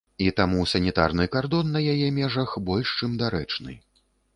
І 0.27 0.29
таму 0.37 0.63
санітарны 0.71 1.29
кардон 1.37 1.71
на 1.77 1.85
яе 1.95 2.11
межах 2.19 2.59
больш 2.71 2.87
чым 3.03 3.11
дарэчны. 3.25 3.83